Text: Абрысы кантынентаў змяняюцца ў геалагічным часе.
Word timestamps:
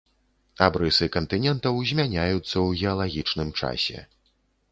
Абрысы 0.67 1.05
кантынентаў 1.15 1.75
змяняюцца 1.91 2.51
ў 2.51 2.67
геалагічным 2.79 3.49
часе. 3.63 3.99